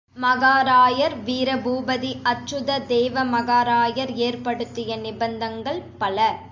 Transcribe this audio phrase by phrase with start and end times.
[0.17, 6.17] மகாராயர், வீரபூபதி அச்சுததேவ மகாராயர் ஏற்படுத்திய நிபந்தங்கள் பல.